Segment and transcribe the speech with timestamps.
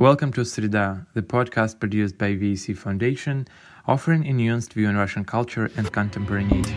[0.00, 3.46] Welcome to Srida, the podcast produced by VEC Foundation,
[3.86, 6.72] offering a nuanced view on Russian culture and contemporaneity.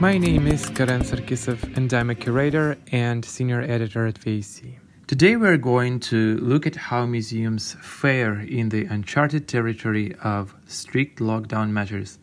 [0.00, 4.80] My name is Karen Sarkisov, and I'm a curator and senior editor at VEC.
[5.06, 11.20] Today, we're going to look at how museums fare in the uncharted territory of strict
[11.20, 12.18] lockdown measures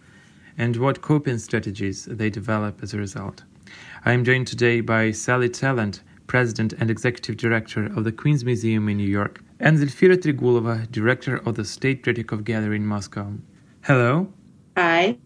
[0.59, 3.43] and what coping strategies they develop as a result.
[4.05, 8.89] I am joined today by Sally Tallant, President and Executive Director of the Queens Museum
[8.89, 13.33] in New York, and Zelfira Tregulova, Director of the State Tretyakov Gallery in Moscow.
[13.83, 14.31] Hello.
[14.75, 15.17] Hi.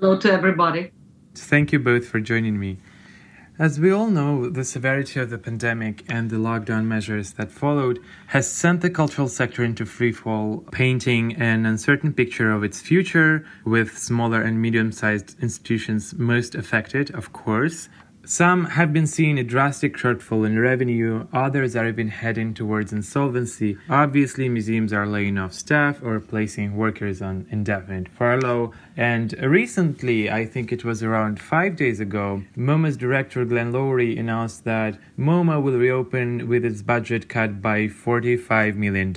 [0.00, 0.90] Hello to everybody.
[1.36, 2.78] Thank you both for joining me.
[3.60, 7.98] As we all know, the severity of the pandemic and the lockdown measures that followed
[8.28, 13.98] has sent the cultural sector into freefall, painting an uncertain picture of its future, with
[13.98, 17.90] smaller and medium sized institutions most affected, of course,
[18.24, 23.76] some have been seeing a drastic shortfall in revenue, others are even heading towards insolvency.
[23.88, 28.72] Obviously, museums are laying off staff or placing workers on indefinite furlough.
[29.00, 34.64] And recently, I think it was around five days ago, MoMA's director Glenn Lowry announced
[34.64, 39.14] that MoMA will reopen with its budget cut by $45 million,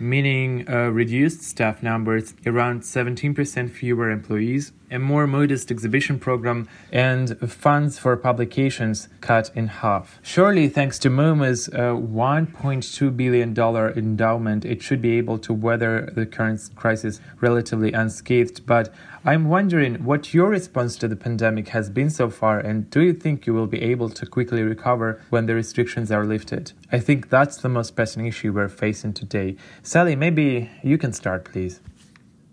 [0.00, 7.38] meaning uh, reduced staff numbers, around 17% fewer employees, a more modest exhibition program, and
[7.50, 10.18] funds for publications cut in half.
[10.22, 13.56] Surely, thanks to MoMA's uh, $1.2 billion
[13.96, 18.66] endowment, it should be able to weather the current crisis relatively unscathed.
[18.66, 18.92] But
[19.24, 23.14] I'm wondering what your response to the pandemic has been so far, and do you
[23.14, 26.72] think you will be able to quickly recover when the restrictions are lifted?
[26.92, 29.56] I think that's the most pressing issue we're facing today.
[29.82, 31.80] Sally, maybe you can start, please.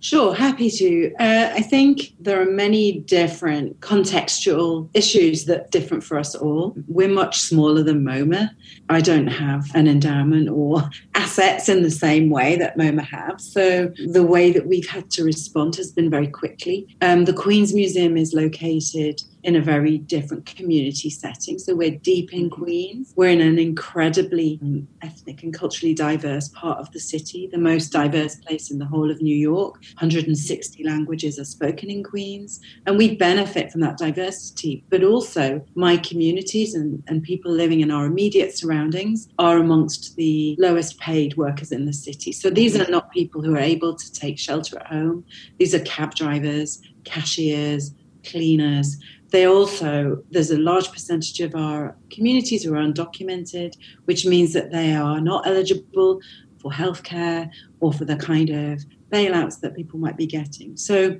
[0.02, 1.14] Sure, happy to.
[1.20, 6.76] Uh, I think there are many different contextual issues that different for us all.
[6.88, 8.50] We're much smaller than MoMA.
[8.90, 13.40] I don't have an endowment or assets in the same way that MoMA have.
[13.40, 16.88] So the way that we've had to respond has been very quickly.
[17.02, 21.57] Um, the Queens Museum is located in a very different community setting.
[21.57, 23.13] So we're deep in Queens.
[23.16, 27.91] We're in an incredibly um, ethnic and culturally diverse part of the city, the most
[27.91, 29.75] diverse place in the whole of New York.
[30.00, 34.84] 160 languages are spoken in Queens, and we benefit from that diversity.
[34.90, 40.56] But also, my communities and, and people living in our immediate surroundings are amongst the
[40.59, 42.31] lowest paid workers in the city.
[42.31, 45.25] So these are not people who are able to take shelter at home,
[45.57, 47.94] these are cab drivers, cashiers,
[48.24, 48.97] cleaners
[49.31, 53.75] they also, there's a large percentage of our communities who are undocumented,
[54.06, 56.22] which means that they are not eligible
[56.59, 57.50] for healthcare
[57.80, 60.75] or for the kind of bailouts that people might be getting.
[60.75, 61.19] So,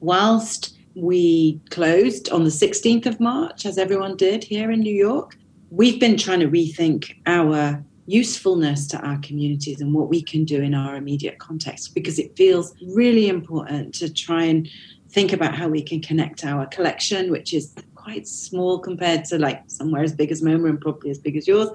[0.00, 5.36] whilst we closed on the 16th of March, as everyone did here in New York,
[5.70, 10.62] we've been trying to rethink our usefulness to our communities and what we can do
[10.62, 14.68] in our immediate context because it feels really important to try and
[15.16, 19.62] think about how we can connect our collection, which is quite small compared to like
[19.66, 21.70] somewhere as big as MoMA and probably as big as yours.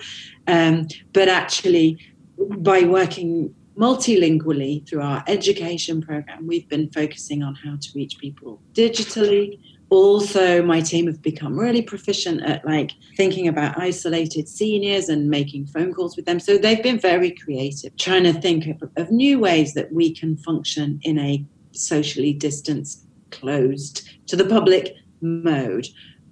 [0.46, 1.98] Um, but actually,
[2.38, 8.62] by working multilingually through our education program, we've been focusing on how to reach people
[8.74, 9.60] digitally.
[9.90, 15.66] Also, my team have become really proficient at like thinking about isolated seniors and making
[15.66, 16.40] phone calls with them.
[16.40, 20.38] So they've been very creative, trying to think of, of new ways that we can
[20.38, 25.88] function in a socially distanced closed to the public mode.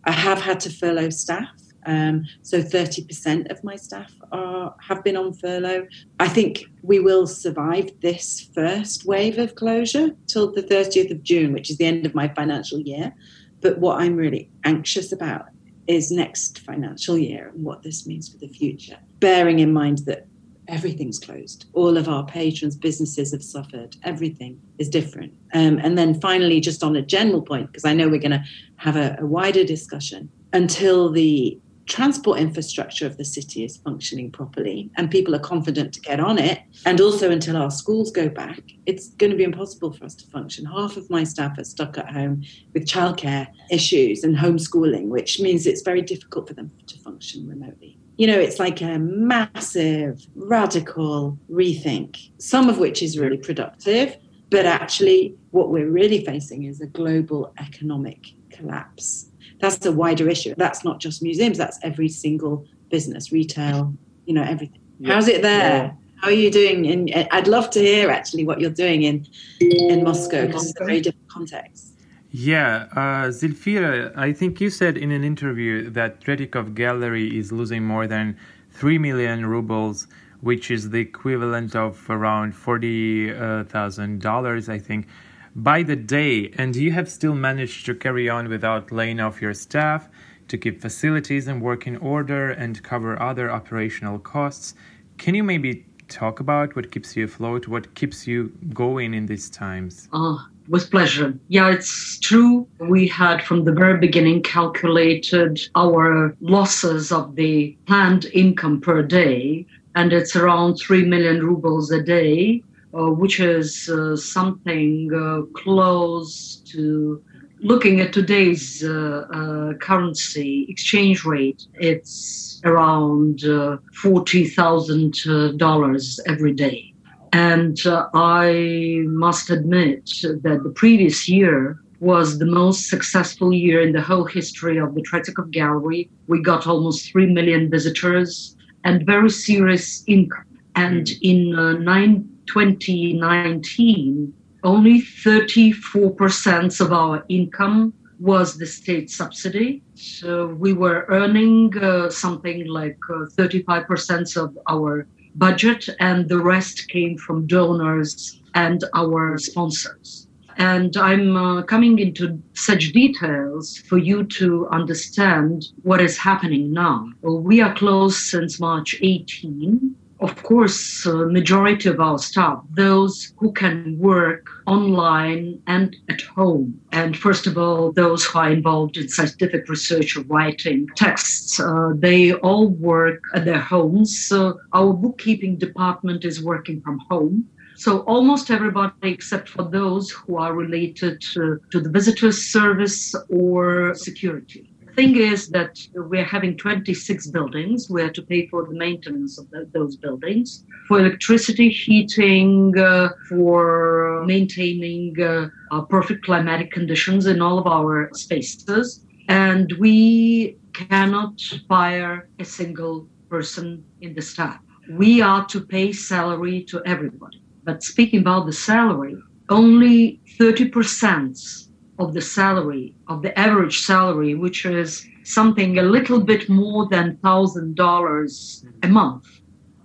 [0.06, 1.50] I have had to furlough staff.
[1.86, 5.88] Um, so 30% of my staff are, have been on furlough.
[6.20, 11.54] I think we will survive this first wave of closure till the 30th of June,
[11.54, 13.14] which is the end of my financial year.
[13.62, 15.46] But what I'm really anxious about
[15.88, 20.28] is next financial year and what this means for the future, bearing in mind that
[20.70, 21.66] everything's closed.
[21.74, 23.98] All of our patrons' businesses have suffered.
[24.04, 25.34] Everything is different.
[25.54, 28.44] Um, and then finally, just on a general point, because I know we're going to
[28.78, 34.92] have a, a wider discussion, until the transport infrastructure of the city is functioning properly
[34.96, 38.62] and people are confident to get on it, and also until our schools go back,
[38.86, 40.66] it's going to be impossible for us to function.
[40.66, 42.44] Half of my staff are stuck at home
[42.74, 47.99] with childcare issues and homeschooling, which means it's very difficult for them to function remotely
[48.20, 54.18] you know, it's like a massive, radical rethink, some of which is really productive.
[54.50, 59.30] But actually, what we're really facing is a global economic collapse.
[59.62, 60.54] That's a wider issue.
[60.58, 63.94] That's not just museums, that's every single business, retail,
[64.26, 64.82] you know, everything.
[65.00, 65.14] Yeah.
[65.14, 65.86] How's it there?
[65.86, 65.92] Yeah.
[66.18, 66.88] How are you doing?
[66.88, 69.26] And I'd love to hear actually what you're doing in
[69.62, 71.94] in Moscow because it's a very different context.
[72.32, 77.84] Yeah, uh, Zelfira, I think you said in an interview that Tretyakov Gallery is losing
[77.84, 78.38] more than
[78.70, 80.06] 3 million rubles,
[80.42, 85.08] which is the equivalent of around $40,000, I think,
[85.56, 86.54] by the day.
[86.56, 90.08] And you have still managed to carry on without laying off your staff,
[90.50, 94.76] to keep facilities and work in order, and cover other operational costs.
[95.18, 99.50] Can you maybe talk about what keeps you afloat, what keeps you going in these
[99.50, 100.08] times?
[100.14, 100.38] Uh,
[100.70, 101.34] with pleasure.
[101.48, 102.68] Yeah, it's true.
[102.80, 109.66] We had from the very beginning calculated our losses of the planned income per day,
[109.96, 112.62] and it's around 3 million rubles a day,
[112.94, 117.22] uh, which is uh, something uh, close to
[117.62, 121.68] looking at today's uh, uh, currency exchange rate.
[121.74, 126.89] It's around uh, $40,000 every day.
[127.34, 133.92] And uh, I must admit that the previous year was the most successful year in
[133.92, 136.10] the whole history of the Tretyakov Gallery.
[136.28, 140.46] We got almost 3 million visitors and very serious income.
[140.76, 141.16] And hmm.
[141.22, 144.34] in uh, nine, 2019,
[144.64, 149.82] only 34% of our income was the state subsidy.
[149.96, 155.08] So we were earning uh, something like uh, 35% of our
[155.40, 160.28] budget, and the rest came from donors and our sponsors.
[160.58, 167.10] And I'm uh, coming into such details for you to understand what is happening now.
[167.22, 173.52] We are closed since March 18 of course, uh, majority of our staff, those who
[173.54, 176.80] can work online and at home.
[176.92, 181.92] And first of all, those who are involved in scientific research or writing texts, uh,
[181.96, 184.32] they all work at their homes.
[184.74, 187.48] Our bookkeeping department is working from home.
[187.76, 193.96] So almost everybody, except for those who are related to, to the visitors service or
[193.96, 197.90] security thing is that we're having 26 buildings.
[197.90, 203.10] We have to pay for the maintenance of the, those buildings, for electricity, heating, uh,
[203.28, 209.06] for maintaining uh, perfect climatic conditions in all of our spaces.
[209.28, 214.60] And we cannot fire a single person in the staff.
[214.92, 217.42] We are to pay salary to everybody.
[217.64, 219.16] But speaking about the salary,
[219.50, 221.69] only 30%
[222.00, 227.18] of the salary, of the average salary, which is something a little bit more than
[227.18, 229.28] $1,000 a month.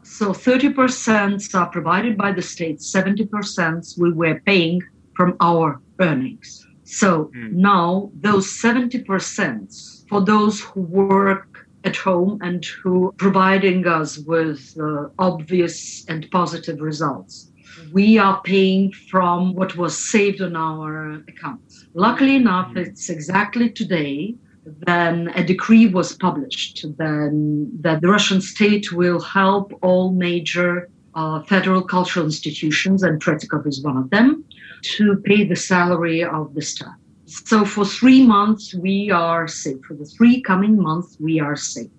[0.02, 4.80] So 30% are provided by the state, 70% we were paying
[5.16, 6.66] from our earnings.
[6.84, 7.52] So mm.
[7.52, 15.08] now those 70% for those who work at home and who providing us with uh,
[15.18, 17.50] obvious and positive results
[17.92, 21.63] we are paying from what was saved on our accounts.
[21.94, 22.78] Luckily enough, mm-hmm.
[22.78, 24.34] it's exactly today
[24.86, 31.42] then a decree was published then that the Russian state will help all major uh,
[31.42, 34.44] federal cultural institutions, and Tretyakov is one of them,
[34.96, 36.96] to pay the salary of the staff.
[37.26, 39.80] So for three months, we are safe.
[39.86, 41.90] For the three coming months, we are safe.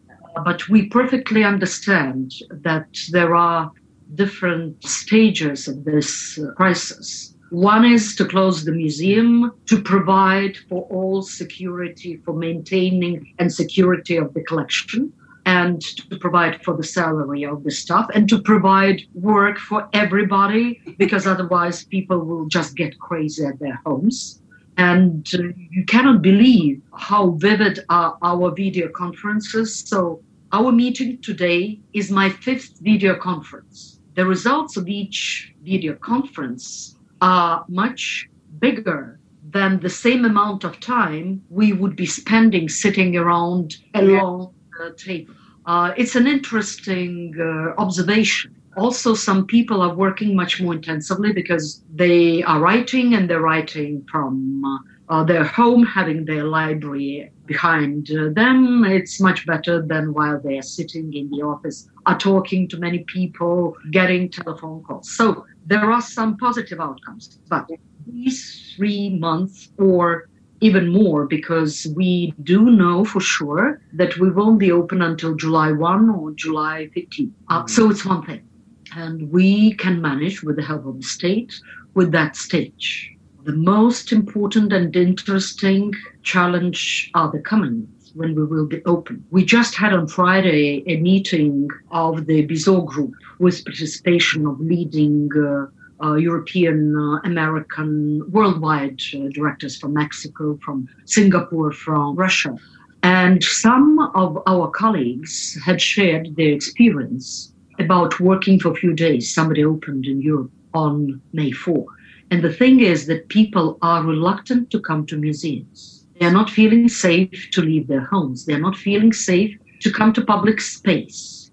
[0.44, 3.71] But we perfectly understand that there are
[4.15, 7.34] different stages of this uh, crisis.
[7.50, 14.18] One is to close the museum, to provide for all security, for maintaining and security
[14.18, 15.14] of the collection,
[15.45, 20.81] and to provide for the salary of the staff, and to provide work for everybody,
[20.97, 24.42] because otherwise people will just get crazy at their homes.
[24.78, 29.83] And uh, you cannot believe how vivid are our video conferences.
[29.87, 30.21] So,
[30.52, 37.65] our meeting today is my fifth video conference the results of each video conference are
[37.67, 38.29] much
[38.59, 44.53] bigger than the same amount of time we would be spending sitting around a long
[44.79, 45.33] uh, table.
[45.65, 48.55] Uh, it's an interesting uh, observation.
[48.77, 54.05] Also, some people are working much more intensively because they are writing and they're writing
[54.11, 54.77] from uh,
[55.13, 58.83] uh, their home, having their library behind uh, them.
[58.83, 62.99] It's much better than while they are sitting in the office, are talking to many
[63.17, 65.09] people, getting telephone calls.
[65.11, 67.40] So there are some positive outcomes.
[67.50, 67.69] But
[68.07, 70.30] these three months or
[70.62, 75.72] even more because we do know for sure that we won't be open until July
[75.72, 77.34] 1 or July 15.
[77.50, 77.68] Uh, mm-hmm.
[77.68, 78.48] so it's one thing.
[78.95, 81.54] And we can manage with the help of the state
[81.94, 83.12] with that stage.
[83.44, 85.94] The most important and interesting
[86.24, 89.24] challenge are the coming when we will be open.
[89.30, 95.30] We just had on Friday a meeting of the Bizot group with participation of leading
[95.38, 95.66] uh,
[96.04, 102.57] uh, European, uh, American, worldwide uh, directors from Mexico, from Singapore, from Russia.
[103.04, 109.34] And some of our colleagues had shared their experience about working for a few days.
[109.34, 111.86] Somebody opened in Europe on May 4.
[112.31, 115.94] And the thing is that people are reluctant to come to museums.
[116.19, 118.45] They are not feeling safe to leave their homes.
[118.45, 121.52] They are not feeling safe to come to public space.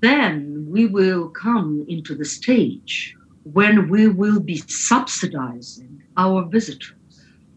[0.00, 3.14] Then we will come into the stage
[3.44, 6.94] when we will be subsidizing our visitors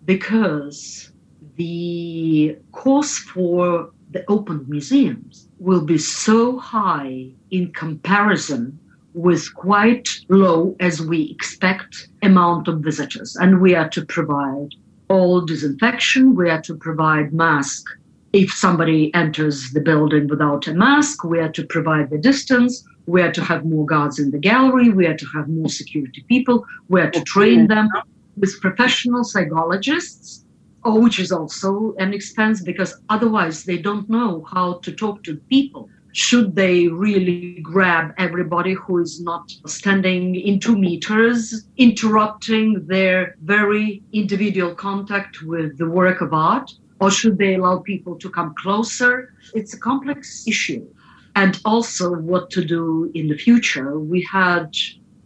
[0.05, 1.11] because
[1.55, 8.79] the cost for the open museums will be so high in comparison
[9.15, 13.35] with quite low as we expect amount of visitors.
[13.35, 14.75] And we are to provide
[15.09, 16.35] all disinfection.
[16.35, 17.85] We are to provide mask.
[18.33, 22.83] If somebody enters the building without a mask we are to provide the distance.
[23.07, 24.89] We are to have more guards in the gallery.
[24.89, 26.65] We are to have more security people.
[26.89, 27.87] We are to train them
[28.35, 30.45] with professional psychologists
[30.85, 35.35] oh, which is also an expense because otherwise they don't know how to talk to
[35.49, 43.35] people should they really grab everybody who is not standing in two meters, interrupting their
[43.43, 46.71] very individual contact with the work of art?
[47.01, 49.33] Or should they allow people to come closer?
[49.53, 50.87] It's a complex issue.
[51.35, 53.99] And also, what to do in the future.
[53.99, 54.73] We had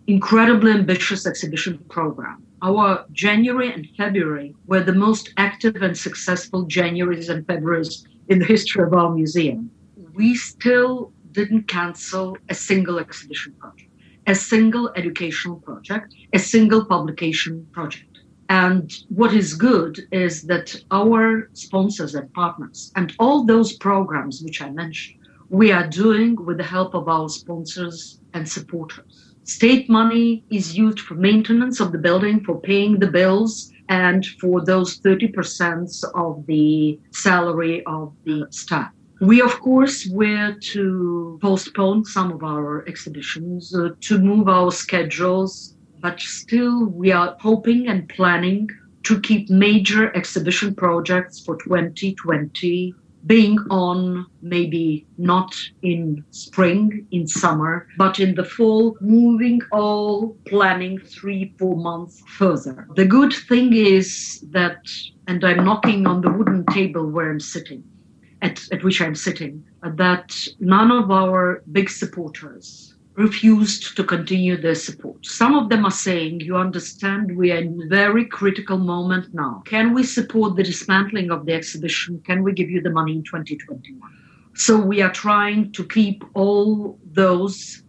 [0.08, 2.41] incredibly ambitious exhibition program.
[2.63, 8.46] Our January and February were the most active and successful Januaries and Februaries in the
[8.46, 9.69] history of our museum
[10.19, 13.89] we still didn't cancel a single exhibition project,
[14.27, 18.13] a single educational project, a single publication project.
[18.49, 24.61] And what is good is that our sponsors and partners and all those programs which
[24.61, 29.13] I mentioned, we are doing with the help of our sponsors and supporters.
[29.45, 34.65] State money is used for maintenance of the building, for paying the bills, and for
[34.65, 38.91] those 30% of the salary of the staff.
[39.21, 45.75] We, of course, were to postpone some of our exhibitions, uh, to move our schedules,
[45.99, 48.69] but still we are hoping and planning
[49.03, 52.93] to keep major exhibition projects for 2020
[53.25, 60.97] being on maybe not in spring, in summer, but in the fall, moving all planning
[60.99, 62.88] three, four months further.
[62.95, 64.79] The good thing is that,
[65.27, 67.83] and I'm knocking on the wooden table where I'm sitting,
[68.41, 74.75] at, at which I'm sitting, that none of our big supporters refused to continue their
[74.75, 75.25] support.
[75.25, 79.62] Some of them are saying, You understand, we are in a very critical moment now.
[79.65, 82.22] Can we support the dismantling of the exhibition?
[82.25, 84.00] Can we give you the money in 2021?
[84.55, 87.84] So we are trying to keep all those,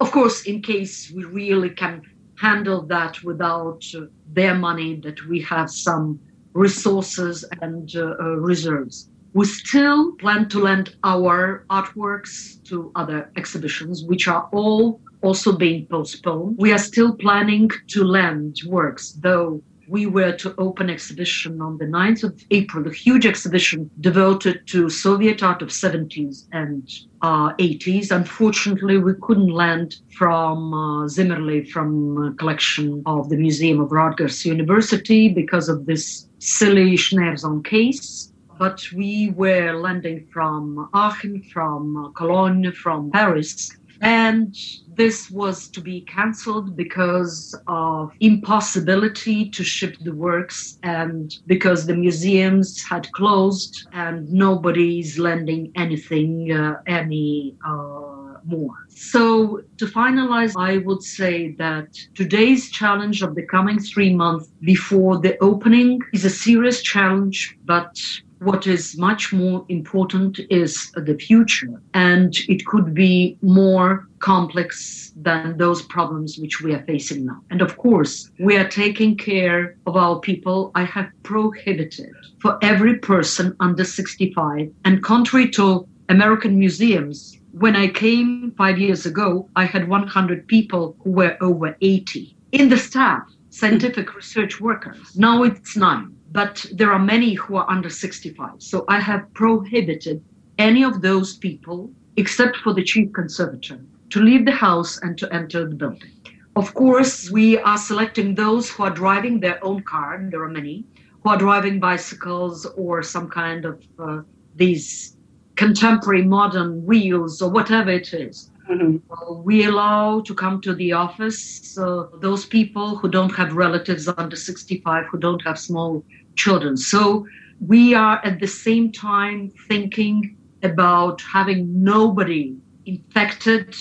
[0.00, 2.02] of course, in case we really can
[2.38, 6.18] handle that without uh, their money, that we have some
[6.54, 9.10] resources and uh, uh, reserves.
[9.32, 15.86] We still plan to lend our artworks to other exhibitions, which are all also being
[15.86, 16.56] postponed.
[16.58, 21.84] We are still planning to lend works, though we were to open exhibition on the
[21.84, 26.88] 9th of April, a huge exhibition devoted to Soviet art of 70s and
[27.22, 28.12] uh, 80s.
[28.12, 34.44] Unfortunately, we couldn't lend from uh, Zimmerli, from a collection of the Museum of Rutgers
[34.44, 38.29] University because of this silly Schneerson case
[38.60, 43.70] but we were landing from Aachen, from Cologne, from Paris.
[44.02, 44.54] And
[44.94, 51.96] this was to be cancelled because of impossibility to ship the works and because the
[51.96, 58.74] museums had closed and nobody's lending anything uh, any uh, more.
[58.88, 65.18] So to finalize, I would say that today's challenge of the coming three months before
[65.18, 67.98] the opening is a serious challenge, but
[68.40, 71.80] what is much more important is the future.
[71.94, 77.42] And it could be more complex than those problems which we are facing now.
[77.50, 80.70] And of course, we are taking care of our people.
[80.74, 87.88] I have prohibited for every person under 65, and contrary to American museums, when I
[87.88, 93.22] came five years ago, I had 100 people who were over 80 in the staff,
[93.50, 95.16] scientific research workers.
[95.16, 98.50] Now it's nine but there are many who are under 65.
[98.58, 100.22] So I have prohibited
[100.58, 105.32] any of those people, except for the chief conservator, to leave the house and to
[105.32, 106.12] enter the building.
[106.56, 110.48] Of course, we are selecting those who are driving their own car, and there are
[110.48, 110.84] many,
[111.22, 114.22] who are driving bicycles or some kind of uh,
[114.56, 115.16] these
[115.56, 118.50] contemporary modern wheels or whatever it is.
[118.68, 119.42] Mm-hmm.
[119.42, 124.36] We allow to come to the office uh, those people who don't have relatives under
[124.36, 126.04] 65, who don't have small
[126.36, 126.76] children.
[126.76, 127.26] So
[127.60, 132.56] we are at the same time thinking about having nobody
[132.86, 133.74] infected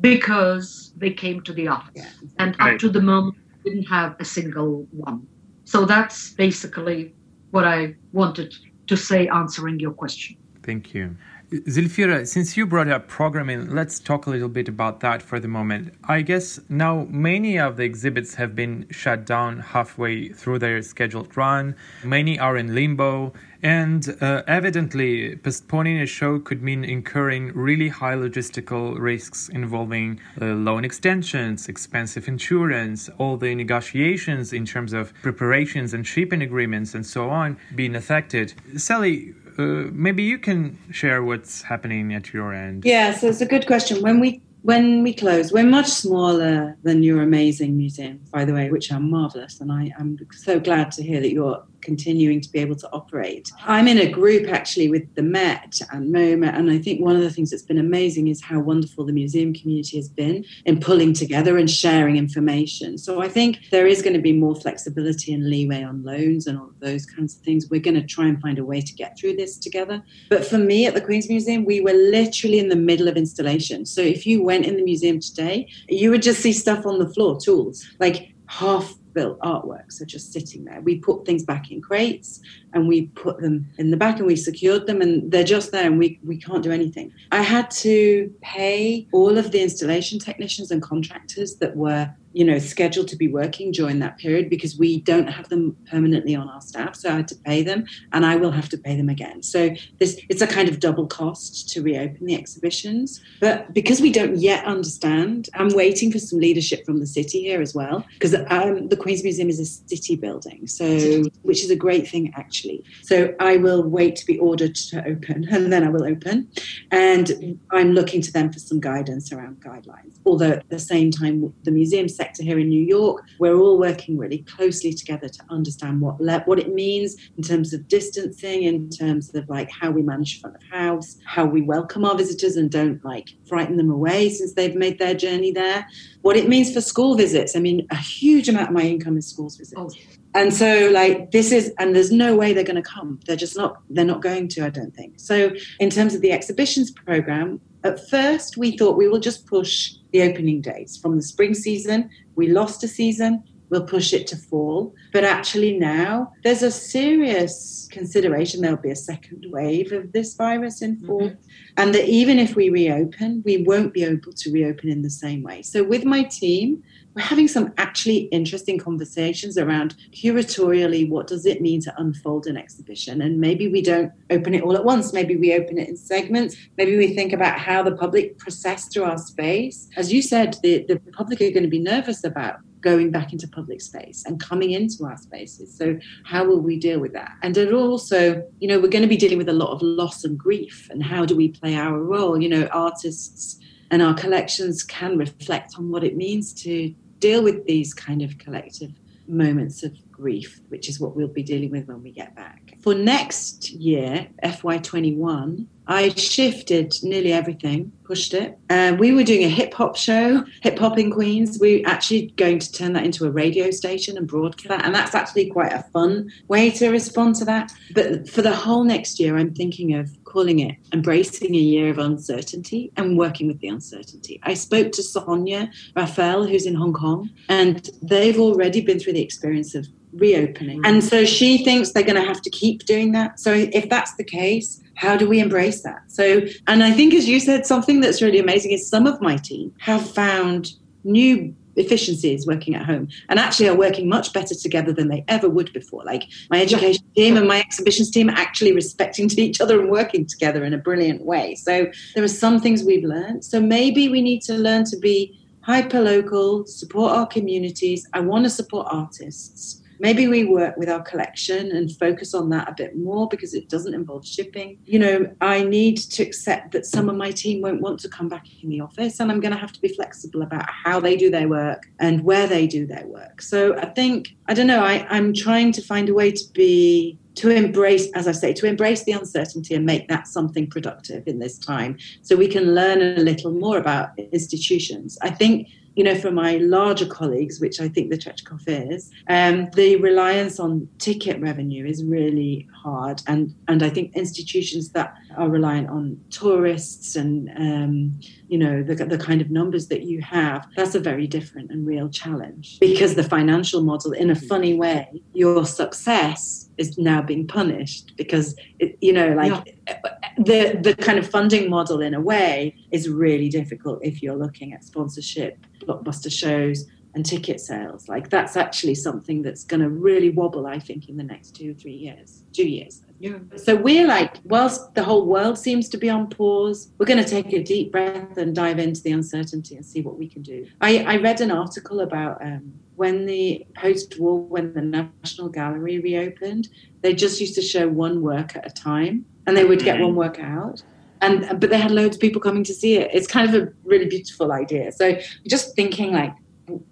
[0.00, 1.90] because they came to the office.
[1.94, 2.08] Yeah.
[2.38, 2.74] And right.
[2.74, 5.26] up to the moment, didn't have a single one.
[5.64, 7.14] So that's basically
[7.50, 8.54] what I wanted
[8.86, 10.36] to say answering your question.
[10.62, 11.16] Thank you.
[11.54, 15.46] Zelfira, since you brought up programming, let's talk a little bit about that for the
[15.46, 15.94] moment.
[16.02, 21.36] I guess now many of the exhibits have been shut down halfway through their scheduled
[21.36, 27.88] run, many are in limbo, and uh, evidently, postponing a show could mean incurring really
[27.88, 35.14] high logistical risks involving uh, loan extensions, expensive insurance, all the negotiations in terms of
[35.22, 38.52] preparations and shipping agreements, and so on being affected.
[38.76, 42.84] Sally, uh, maybe you can share what's happening at your end.
[42.84, 44.02] Yeah, so it's a good question.
[44.02, 48.70] When we when we close, we're much smaller than your amazing museum, by the way,
[48.70, 52.58] which are marvelous, and I, am so glad to hear that you're continuing to be
[52.58, 53.50] able to operate.
[53.64, 57.22] I'm in a group actually with the Met and MoMA, and I think one of
[57.22, 61.12] the things that's been amazing is how wonderful the museum community has been in pulling
[61.12, 62.98] together and sharing information.
[62.98, 66.58] So I think there is going to be more flexibility and leeway on loans and
[66.58, 67.68] all of those kinds of things.
[67.70, 70.02] We're going to try and find a way to get through this together.
[70.30, 73.84] But for me at the Queens Museum, we were literally in the middle of installation.
[73.86, 77.08] So if you went in the museum today, you would just see stuff on the
[77.08, 80.80] floor, tools like half built artworks are just sitting there.
[80.80, 82.40] We put things back in crates
[82.72, 85.86] and we put them in the back and we secured them and they're just there
[85.86, 87.12] and we, we can't do anything.
[87.32, 92.58] I had to pay all of the installation technicians and contractors that were you know,
[92.58, 96.60] scheduled to be working during that period because we don't have them permanently on our
[96.60, 96.96] staff.
[96.96, 99.42] So I had to pay them and I will have to pay them again.
[99.42, 103.22] So this it's a kind of double cost to reopen the exhibitions.
[103.40, 107.62] But because we don't yet understand, I'm waiting for some leadership from the city here
[107.62, 108.04] as well.
[108.14, 112.32] Because um, the Queens Museum is a city building, so which is a great thing
[112.36, 112.82] actually.
[113.02, 116.48] So I will wait to be ordered to open and then I will open.
[116.90, 120.18] And I'm looking to them for some guidance around guidelines.
[120.26, 123.24] Although at the same time the museum here in New York.
[123.38, 127.72] We're all working really closely together to understand what le- what it means in terms
[127.72, 132.04] of distancing, in terms of like how we manage front of house, how we welcome
[132.04, 135.86] our visitors and don't like frighten them away since they've made their journey there.
[136.22, 137.56] What it means for school visits.
[137.56, 139.80] I mean, a huge amount of my income is schools visits.
[139.80, 139.90] Oh.
[140.34, 143.20] And so like this is and there's no way they're going to come.
[143.26, 145.20] They're just not they're not going to, I don't think.
[145.20, 149.94] So in terms of the exhibitions program, at first we thought we will just push
[150.12, 154.36] the opening dates from the spring season we lost a season, we'll push it to
[154.36, 154.94] fall.
[155.12, 160.82] But actually, now there's a serious consideration there'll be a second wave of this virus
[160.82, 161.28] in fall.
[161.28, 161.50] Mm-hmm.
[161.76, 165.42] And that even if we reopen, we won't be able to reopen in the same
[165.42, 165.62] way.
[165.62, 166.82] So, with my team,
[167.14, 172.56] we're having some actually interesting conversations around curatorially what does it mean to unfold an
[172.56, 175.96] exhibition and maybe we don't open it all at once maybe we open it in
[175.96, 180.56] segments maybe we think about how the public process through our space as you said
[180.62, 184.38] the, the public are going to be nervous about going back into public space and
[184.38, 185.74] coming into our spaces.
[185.74, 187.32] So, how will we deal with that?
[187.42, 190.22] And it also, you know, we're going to be dealing with a lot of loss
[190.22, 190.88] and grief.
[190.90, 192.40] And how do we play our role?
[192.40, 193.58] You know, artists
[193.90, 196.94] and our collections can reflect on what it means to
[197.24, 198.90] deal with these kind of collective
[199.26, 202.74] moments of grief, which is what we'll be dealing with when we get back.
[202.82, 208.58] For next year, FY21, I shifted nearly everything, pushed it.
[208.70, 211.58] Uh, we were doing a hip hop show, Hip Hop in Queens.
[211.60, 214.84] We're actually going to turn that into a radio station and broadcast that.
[214.84, 217.72] And that's actually quite a fun way to respond to that.
[217.94, 221.98] But for the whole next year, I'm thinking of calling it embracing a year of
[221.98, 224.40] uncertainty and working with the uncertainty.
[224.42, 229.22] I spoke to Suhanya Raffel, who's in Hong Kong, and they've already been through the
[229.22, 230.80] experience of reopening.
[230.84, 233.40] And so she thinks they're going to have to keep doing that.
[233.40, 236.02] So if that's the case, how do we embrace that?
[236.08, 239.36] So, and I think, as you said, something that's really amazing is some of my
[239.36, 240.72] team have found
[241.04, 245.48] new efficiencies working at home and actually are working much better together than they ever
[245.48, 246.04] would before.
[246.04, 249.90] Like my education team and my exhibitions team are actually respecting to each other and
[249.90, 251.54] working together in a brilliant way.
[251.56, 253.44] So there are some things we've learned.
[253.44, 258.06] So maybe we need to learn to be hyper local, support our communities.
[258.12, 262.68] I want to support artists maybe we work with our collection and focus on that
[262.68, 264.78] a bit more because it doesn't involve shipping.
[264.84, 268.28] You know, I need to accept that some of my team won't want to come
[268.28, 271.16] back in the office and I'm going to have to be flexible about how they
[271.16, 273.42] do their work and where they do their work.
[273.42, 277.18] So I think, I don't know, I, I'm trying to find a way to be
[277.36, 281.40] to embrace, as I say, to embrace the uncertainty and make that something productive in
[281.40, 285.18] this time so we can learn a little more about institutions.
[285.20, 289.68] I think you know, for my larger colleagues, which I think the Tretyakov is, um,
[289.74, 293.22] the reliance on ticket revenue is really hard.
[293.26, 298.94] And, and I think institutions that are reliant on tourists and, um, you know, the,
[298.94, 303.14] the kind of numbers that you have, that's a very different and real challenge because
[303.14, 308.98] the financial model, in a funny way, your success is now being punished because, it,
[309.00, 309.98] you know, like yeah.
[310.38, 314.72] the, the kind of funding model in a way is really difficult if you're looking
[314.72, 318.08] at sponsorship blockbuster shows and ticket sales.
[318.08, 321.70] Like that's actually something that's going to really wobble, I think, in the next two
[321.70, 323.03] or three years, two years.
[323.18, 323.38] Yeah.
[323.56, 327.28] So we're like, whilst the whole world seems to be on pause, we're going to
[327.28, 330.66] take a deep breath and dive into the uncertainty and see what we can do.
[330.80, 336.68] I, I read an article about um, when the post-war, when the National Gallery reopened,
[337.02, 340.04] they just used to show one work at a time, and they would get mm-hmm.
[340.04, 340.82] one work out
[341.24, 343.10] and but they had loads of people coming to see it.
[343.12, 344.92] It's kind of a really beautiful idea.
[344.92, 346.34] So just thinking like,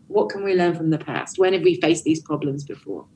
[0.08, 1.38] what can we learn from the past?
[1.38, 3.06] When have we faced these problems before?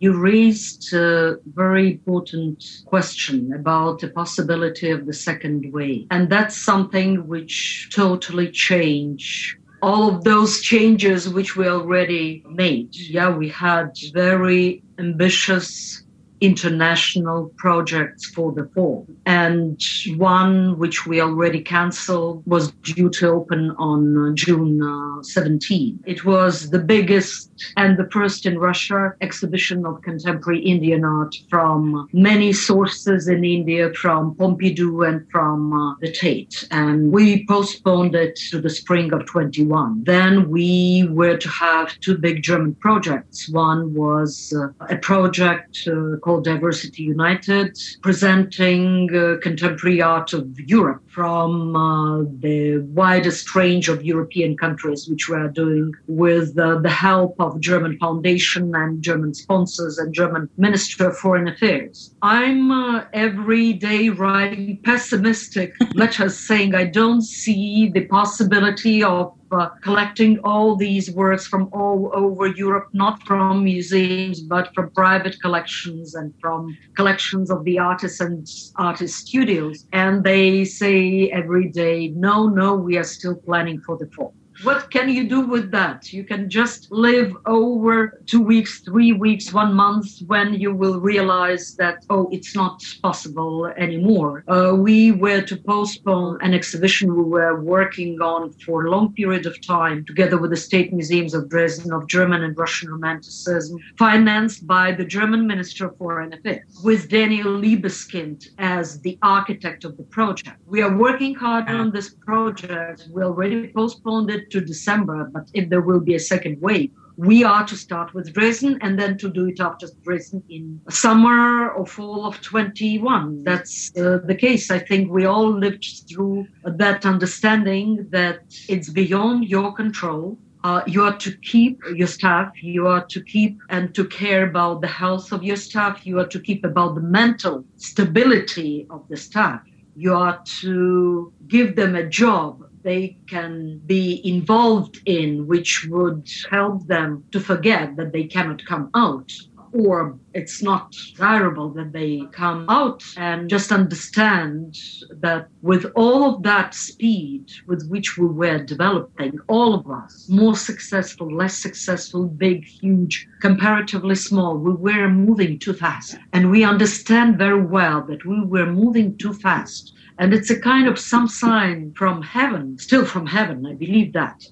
[0.00, 6.06] You raised a very important question about the possibility of the second wave.
[6.10, 12.96] And that's something which totally changed all of those changes which we already made.
[12.96, 16.03] Yeah, we had very ambitious
[16.44, 19.06] international projects for the fall.
[19.24, 19.80] And
[20.16, 26.00] one which we already canceled was due to open on uh, June uh, 17.
[26.06, 32.08] It was the biggest and the first in Russia exhibition of contemporary Indian art from
[32.12, 36.66] many sources in India, from Pompidou and from uh, the Tate.
[36.70, 40.04] And we postponed it to the spring of 21.
[40.04, 43.48] Then we were to have two big German projects.
[43.48, 51.03] One was uh, a project uh, called Diversity United, presenting uh, contemporary art of Europe
[51.14, 56.90] from uh, the widest range of European countries, which we are doing with uh, the
[56.90, 62.14] help of German Foundation and German sponsors and German Ministry of Foreign Affairs.
[62.22, 69.68] I'm uh, every day writing pessimistic letters saying I don't see the possibility of uh,
[69.82, 76.14] collecting all these works from all over Europe, not from museums, but from private collections
[76.14, 79.86] and from collections of the artists and artist studios.
[79.92, 84.90] And they say every day, no, no, we are still planning for the fall what
[84.90, 86.12] can you do with that?
[86.12, 91.74] You can just live over two weeks, three weeks, one month when you will realize
[91.76, 94.44] that, oh, it's not possible anymore.
[94.48, 99.46] Uh, we were to postpone an exhibition we were working on for a long period
[99.46, 104.66] of time together with the State Museums of Dresden of German and Russian Romanticism, financed
[104.66, 110.04] by the German Minister of Foreign Affairs, with Daniel Libeskind as the architect of the
[110.04, 110.56] project.
[110.66, 113.08] We are working hard on this project.
[113.10, 117.44] We already postponed it to December, but if there will be a second wave, we
[117.44, 121.86] are to start with Dresden and then to do it after Dresden in summer or
[121.86, 123.44] fall of 21.
[123.44, 124.70] That's uh, the case.
[124.70, 130.38] I think we all lived through that understanding that it's beyond your control.
[130.64, 134.80] Uh, you are to keep your staff, you are to keep and to care about
[134.80, 139.16] the health of your staff, you are to keep about the mental stability of the
[139.16, 139.60] staff,
[139.94, 146.86] you are to give them a job they can be involved in, which would help
[146.86, 149.32] them to forget that they cannot come out.
[149.72, 154.78] Or it's not desirable that they come out and just understand
[155.10, 160.54] that with all of that speed with which we were developing, all of us, more
[160.54, 166.18] successful, less successful, big, huge, comparatively small, we were moving too fast.
[166.32, 170.86] And we understand very well that we were moving too fast and it's a kind
[170.86, 174.46] of some sign from heaven, still from heaven, I believe that,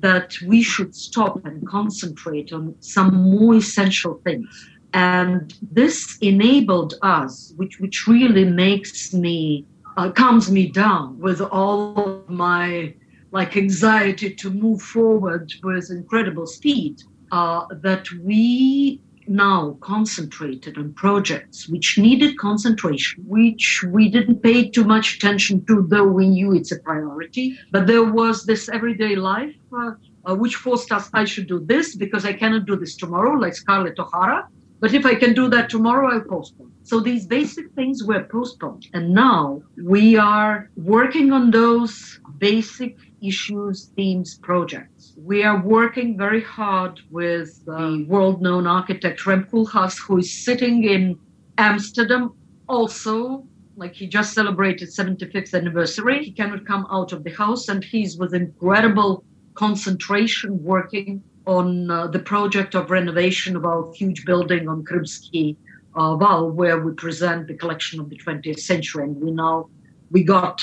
[0.00, 4.46] that we should stop and concentrate on some more essential things.
[4.94, 11.98] And this enabled us, which, which really makes me, uh, calms me down with all
[11.98, 12.94] of my
[13.30, 21.68] like anxiety to move forward with incredible speed, uh, that we now concentrated on projects
[21.68, 26.72] which needed concentration, which we didn't pay too much attention to, though we knew it's
[26.72, 27.58] a priority.
[27.70, 29.92] But there was this everyday life uh,
[30.26, 33.54] uh, which forced us I should do this because I cannot do this tomorrow, like
[33.54, 34.48] Scarlett O'Hara.
[34.80, 36.72] But if I can do that tomorrow, I'll postpone.
[36.82, 38.86] So these basic things were postponed.
[38.92, 44.93] And now we are working on those basic issues, themes, projects.
[45.24, 50.84] We are working very hard with the world known architect Rem Koolhaas, who is sitting
[50.84, 51.18] in
[51.56, 52.34] Amsterdam
[52.68, 53.46] also.
[53.74, 56.22] Like he just celebrated 75th anniversary.
[56.22, 62.06] He cannot come out of the house and he's with incredible concentration working on uh,
[62.08, 65.56] the project of renovation of our huge building on Krymsky
[65.94, 69.04] uh, Val, where we present the collection of the 20th century.
[69.04, 69.70] And we now
[70.10, 70.62] we got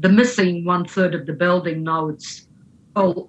[0.00, 1.82] the missing one third of the building.
[1.82, 2.46] Now it's
[2.96, 3.26] all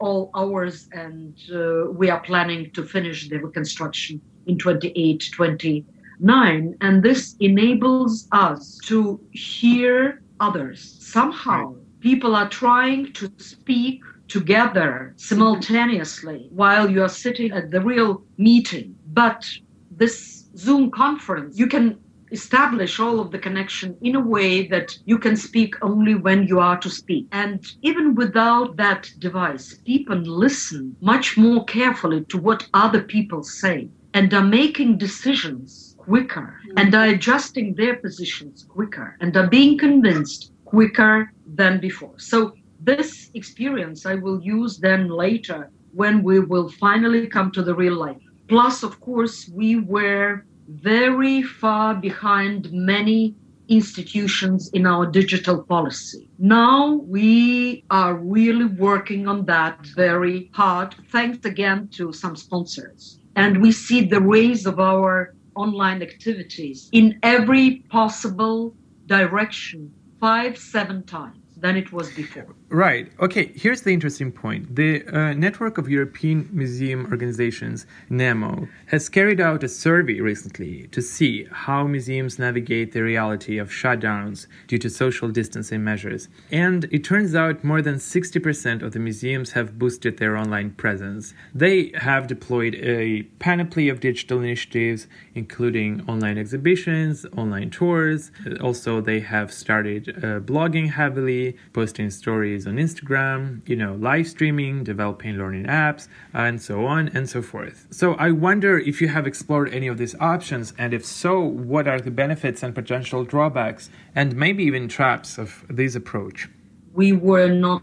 [0.00, 6.76] all ours, and uh, we are planning to finish the reconstruction in 28, 29.
[6.80, 10.96] And this enables us to hear others.
[11.00, 18.22] Somehow, people are trying to speak together simultaneously while you are sitting at the real
[18.36, 18.96] meeting.
[19.12, 19.48] But
[19.90, 21.98] this Zoom conference, you can
[22.34, 26.58] establish all of the connection in a way that you can speak only when you
[26.58, 27.26] are to speak.
[27.32, 33.88] And even without that device, people listen much more carefully to what other people say
[34.12, 36.78] and are making decisions quicker hmm.
[36.78, 42.16] and are adjusting their positions quicker and are being convinced quicker than before.
[42.18, 47.74] So this experience I will use then later when we will finally come to the
[47.74, 48.24] real life.
[48.48, 53.34] Plus, of course, we were very far behind many
[53.68, 56.28] institutions in our digital policy.
[56.38, 63.18] Now we are really working on that very hard, thanks again to some sponsors.
[63.36, 68.74] And we see the rise of our online activities in every possible
[69.06, 72.54] direction, five, seven times than it was before.
[72.74, 73.08] Right.
[73.20, 73.52] Okay.
[73.54, 74.74] Here's the interesting point.
[74.74, 81.00] The uh, Network of European Museum Organizations, NEMO, has carried out a survey recently to
[81.00, 86.28] see how museums navigate the reality of shutdowns due to social distancing measures.
[86.50, 91.32] And it turns out more than 60% of the museums have boosted their online presence.
[91.54, 95.06] They have deployed a panoply of digital initiatives,
[95.36, 98.32] including online exhibitions, online tours.
[98.60, 104.84] Also, they have started uh, blogging heavily posting stories on Instagram, you know, live streaming,
[104.84, 107.86] developing learning apps, and so on and so forth.
[107.90, 111.86] So I wonder if you have explored any of these options, and if so, what
[111.88, 116.48] are the benefits and potential drawbacks, and maybe even traps of this approach?
[116.94, 117.82] We were not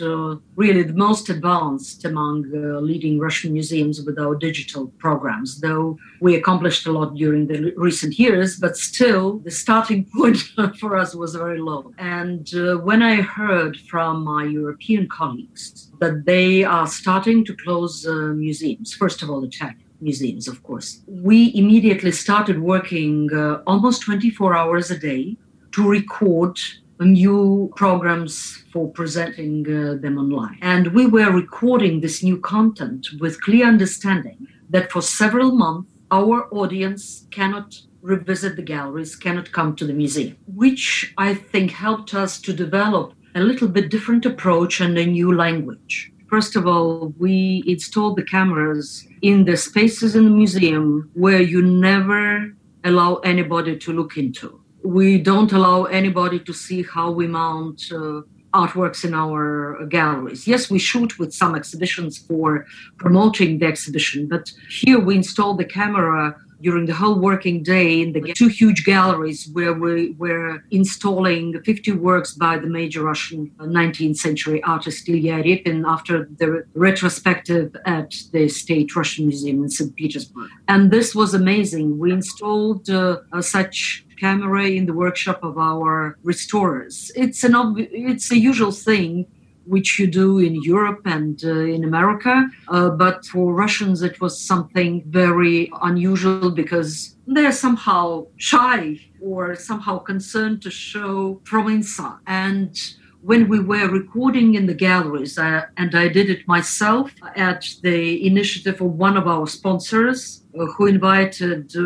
[0.00, 5.98] uh, really the most advanced among uh, leading Russian museums with our digital programs, though
[6.20, 10.38] we accomplished a lot during the recent years, but still the starting point
[10.80, 11.92] for us was very low.
[11.98, 18.06] And uh, when I heard from my European colleagues that they are starting to close
[18.06, 23.62] uh, museums, first of all, the tech museums, of course, we immediately started working uh,
[23.66, 25.36] almost 24 hours a day
[25.72, 26.58] to record
[27.04, 30.58] new programs for presenting uh, them online.
[30.62, 36.48] And we were recording this new content with clear understanding that for several months, our
[36.52, 42.40] audience cannot revisit the galleries, cannot come to the museum, which I think helped us
[42.42, 46.12] to develop a little bit different approach and a new language.
[46.28, 51.62] First of all, we installed the cameras in the spaces in the museum where you
[51.62, 52.52] never
[52.84, 58.22] allow anybody to look into we don't allow anybody to see how we mount uh,
[58.54, 60.46] artworks in our galleries.
[60.46, 65.64] Yes, we shoot with some exhibitions for promoting the exhibition, but here we install the
[65.64, 71.60] camera during the whole working day in the two huge galleries where we were installing
[71.62, 78.14] 50 works by the major Russian 19th century artist Ilya Repin after the retrospective at
[78.32, 79.94] the State Russian Museum in St.
[79.94, 80.50] Petersburg.
[80.68, 81.98] And this was amazing.
[81.98, 87.12] We installed uh, such camera in the workshop of our restorers.
[87.14, 89.26] It's an ob- it's a usual thing
[89.66, 94.40] which you do in Europe and uh, in America, uh, but for Russians it was
[94.40, 102.78] something very unusual because they're somehow shy or somehow concerned to show from inside and
[103.26, 108.24] when we were recording in the galleries, uh, and I did it myself at the
[108.24, 111.82] initiative of one of our sponsors, uh, who invited uh,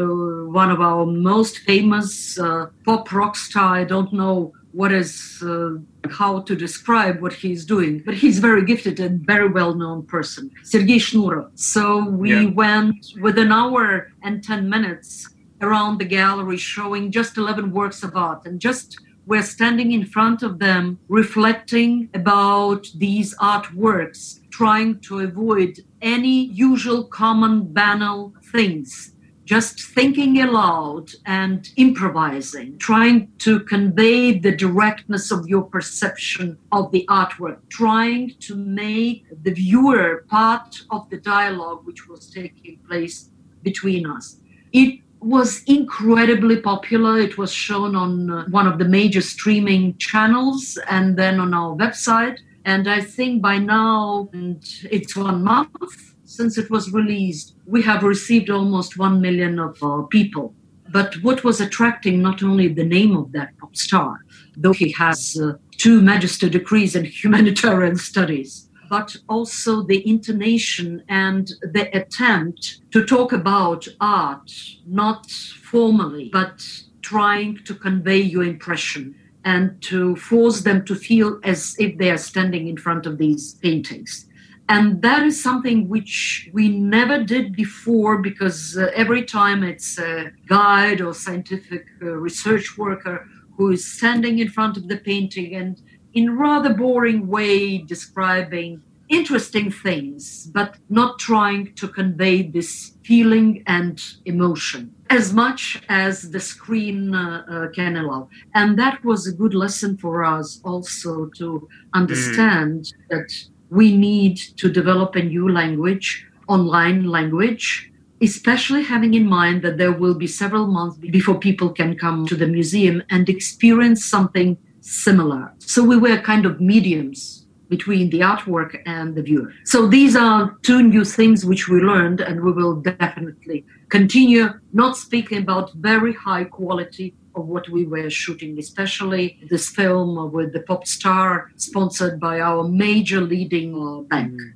[0.51, 3.75] one of our most famous uh, pop rock star.
[3.75, 5.77] I don't know what is uh,
[6.09, 10.51] how to describe what he's doing, but he's very gifted and very well known person,
[10.63, 11.51] Sergei Shnurov.
[11.59, 12.51] So we yeah.
[12.51, 15.29] went with an hour and 10 minutes
[15.61, 20.43] around the gallery showing just 11 works of art and just we're standing in front
[20.43, 29.13] of them, reflecting about these artworks, trying to avoid any usual common banal things
[29.51, 37.05] just thinking aloud and improvising, trying to convey the directness of your perception of the
[37.09, 43.31] artwork, trying to make the viewer part of the dialogue which was taking place
[43.65, 44.37] between us.
[44.73, 47.19] It was incredibly popular.
[47.19, 51.75] It was shown on uh, one of the major streaming channels and then on our
[51.75, 52.39] website.
[52.65, 58.05] And I think by now, and it's one month since it was released, we have
[58.05, 60.55] received almost 1 million of uh, people.
[60.93, 64.25] But what was attracting not only the name of that pop star,
[64.57, 71.51] though he has uh, two magister degrees in humanitarian studies, but also the intonation and
[71.63, 74.53] the attempt to talk about art,
[74.87, 76.65] not formally, but
[77.03, 82.19] trying to convey your impression and to force them to feel as if they are
[82.19, 84.27] standing in front of these paintings.
[84.71, 90.31] And that is something which we never did before because uh, every time it's a
[90.47, 95.83] guide or scientific uh, research worker who is standing in front of the painting and
[96.15, 104.01] in rather boring way describing interesting things but not trying to convey this feeling and
[104.25, 109.53] emotion as much as the screen uh, uh, can allow and that was a good
[109.53, 112.93] lesson for us also to understand mm.
[113.11, 113.29] that
[113.71, 119.93] we need to develop a new language, online language, especially having in mind that there
[119.93, 125.53] will be several months before people can come to the museum and experience something similar.
[125.59, 129.53] So we were kind of mediums between the artwork and the viewer.
[129.65, 134.97] So these are two new things which we learned, and we will definitely continue not
[134.97, 140.61] speaking about very high quality of what we were shooting, especially this film with the
[140.61, 144.33] pop star sponsored by our major leading uh, bank.
[144.33, 144.53] Mm.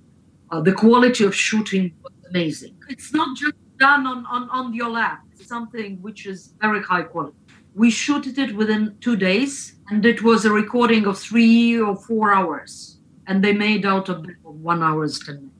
[0.50, 2.74] Uh, the quality of shooting was amazing.
[2.88, 7.02] It's not just done on, on, on your lap, it's something which is very high
[7.02, 7.36] quality.
[7.74, 12.32] We shooted it within two days, and it was a recording of three or four
[12.32, 15.50] hours, and they made out of one hour's ten minutes.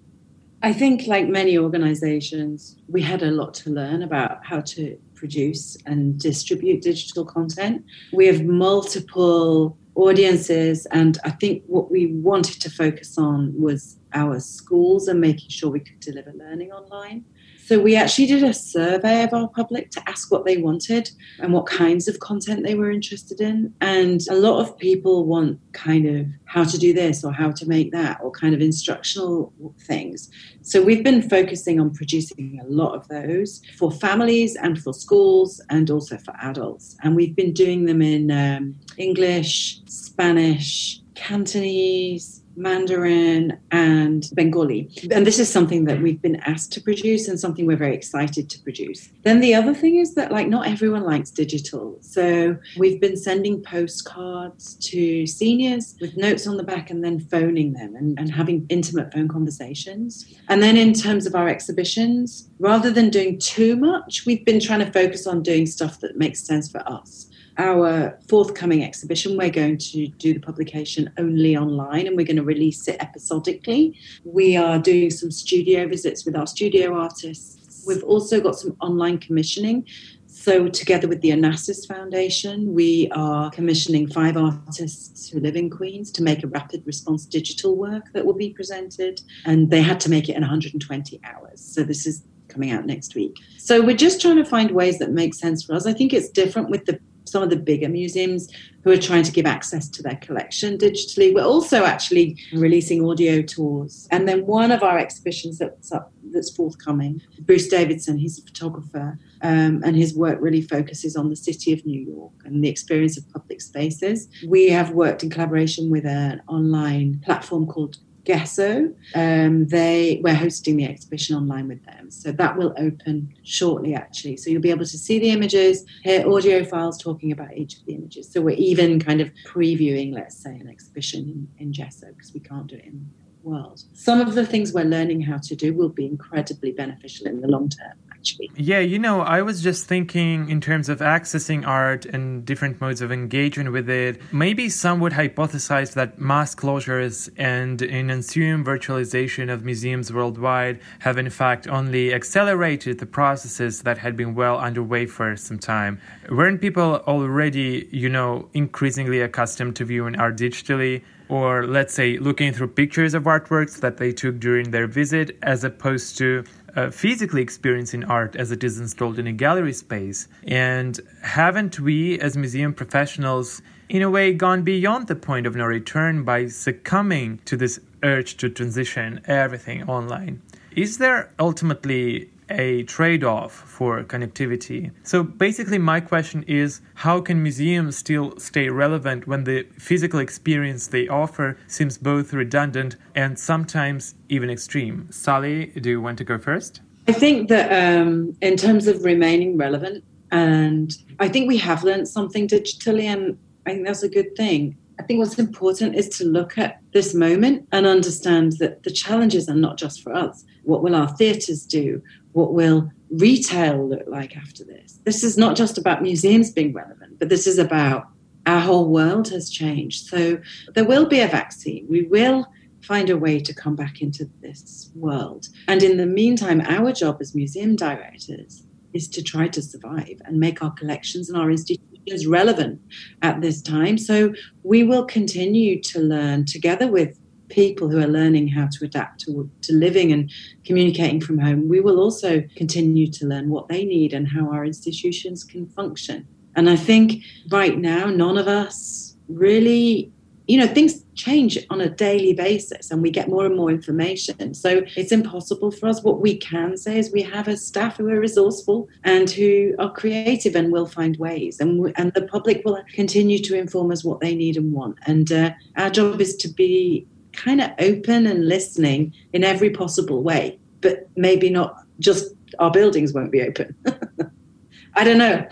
[0.63, 5.75] I think, like many organizations, we had a lot to learn about how to produce
[5.87, 7.83] and distribute digital content.
[8.13, 14.39] We have multiple audiences, and I think what we wanted to focus on was our
[14.39, 17.25] schools and making sure we could deliver learning online.
[17.67, 21.51] So we actually did a survey of our public to ask what they wanted and
[21.51, 23.73] what kinds of content they were interested in.
[23.81, 27.67] And a lot of people want kind of how to do this or how to
[27.67, 29.51] make that or kind of instructional
[29.81, 30.29] things.
[30.61, 35.59] So we've been focusing on producing a lot of those for families and for schools
[35.71, 36.99] and also for adults.
[37.03, 44.91] And we've been doing them in um, English, Spanish, Cantonese, Mandarin, and Bengali.
[45.11, 48.49] And this is something that we've been asked to produce and something we're very excited
[48.51, 49.11] to produce.
[49.23, 51.99] Then the other thing is that, like, not everyone likes digital.
[52.01, 57.73] So we've been sending postcards to seniors with notes on the back and then phoning
[57.73, 60.27] them and, and having intimate phone conversations.
[60.49, 64.81] And then in terms of our exhibitions, rather than doing too much, we've been trying
[64.81, 69.79] to focus on doing stuff that makes sense for us our forthcoming exhibition, we're going
[69.79, 73.99] to do the publication only online and we're going to release it episodically.
[74.25, 77.85] We are doing some studio visits with our studio artists.
[77.87, 79.87] We've also got some online commissioning.
[80.27, 86.11] So, together with the Onassis Foundation, we are commissioning five artists who live in Queens
[86.11, 89.23] to make a rapid response digital work that will be presented.
[89.47, 91.61] And they had to make it in 120 hours.
[91.61, 93.39] So, this is coming out next week.
[93.59, 95.87] So, we're just trying to find ways that make sense for us.
[95.87, 96.99] I think it's different with the
[97.35, 98.49] some of the bigger museums
[98.85, 101.35] who are trying to give access to their collection digitally.
[101.35, 104.07] We're also actually releasing audio tours.
[104.13, 109.19] And then one of our exhibitions that's up, that's forthcoming, Bruce Davidson, he's a photographer,
[109.43, 113.19] um, and his work really focuses on the city of New York and the experience
[113.19, 114.29] of public spaces.
[114.47, 118.93] We have worked in collaboration with an online platform called Gesso.
[119.15, 123.95] Um, they we're hosting the exhibition online with them, so that will open shortly.
[123.95, 127.79] Actually, so you'll be able to see the images, hear audio files talking about each
[127.79, 128.31] of the images.
[128.31, 132.41] So we're even kind of previewing, let's say, an exhibition in, in Gesso because we
[132.41, 133.11] can't do it in
[133.43, 133.83] the world.
[133.93, 137.49] Some of the things we're learning how to do will be incredibly beneficial in the
[137.49, 137.93] long term
[138.25, 138.51] actually.
[138.57, 143.03] Yeah, you know, I was just thinking in terms of accessing art and different modes
[143.03, 144.21] of engagement with it.
[144.33, 151.19] Maybe some would hypothesize that mass closures and an ensuing virtualization of museums worldwide have
[151.19, 156.01] in fact only accelerated the processes that had been well underway for some time.
[156.31, 161.03] Weren't people already, you know, increasingly accustomed to viewing art digitally?
[161.29, 165.65] or let's say looking through pictures of artworks that they took during their visit as
[165.65, 166.45] opposed to
[166.77, 170.29] uh, physically experiencing art as it is installed in a gallery space.
[170.45, 175.65] And haven't we as museum professionals in a way gone beyond the point of no
[175.65, 180.43] return by succumbing to this urge to transition everything online?
[180.75, 184.91] Is there ultimately a trade off for connectivity.
[185.03, 190.89] So basically, my question is how can museums still stay relevant when the physical experience
[190.89, 195.09] they offer seems both redundant and sometimes even extreme?
[195.11, 196.81] Sally, do you want to go first?
[197.07, 202.09] I think that um, in terms of remaining relevant, and I think we have learned
[202.09, 204.77] something digitally, and I think that's a good thing.
[204.99, 209.49] I think what's important is to look at this moment and understand that the challenges
[209.49, 210.45] are not just for us.
[210.63, 212.01] What will our theatres do?
[212.35, 214.99] What will retail look like after this?
[215.05, 218.09] This is not just about museums being relevant, but this is about
[218.45, 220.07] our whole world has changed.
[220.09, 220.39] So
[220.75, 221.87] there will be a vaccine.
[221.89, 222.47] We will
[222.83, 225.49] find a way to come back into this world.
[225.69, 230.41] And in the meantime, our job as museum directors is to try to survive and
[230.41, 232.81] make our collections and our institutions relevant
[233.23, 233.97] at this time.
[233.97, 237.17] So we will continue to learn together with
[237.55, 240.31] people who are learning how to adapt to, to living and
[240.65, 244.65] communicating from home, we will also continue to learn what they need and how our
[244.65, 246.27] institutions can function.
[246.57, 250.11] And I think right now, none of us really,
[250.49, 254.53] you know, things change on a daily basis and we get more and more information.
[254.55, 256.03] So it's impossible for us.
[256.03, 259.93] What we can say is we have a staff who are resourceful and who are
[259.93, 261.61] creative and will find ways.
[261.61, 264.99] And, we, and the public will continue to inform us what they need and want.
[265.07, 270.23] And uh, our job is to be kind of open and listening in every possible
[270.23, 273.75] way, but maybe not just our buildings won't be open.
[274.95, 275.47] I don't know.